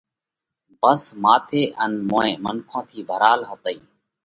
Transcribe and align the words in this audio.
ڀس 0.81 1.03
ماٿئہ 1.23 1.63
ان 1.83 1.93
موئين 2.09 2.37
منکون 2.43 2.83
ٿِي 2.89 2.99
ڀرال 3.09 3.39
هتئِي۔ 3.49 3.77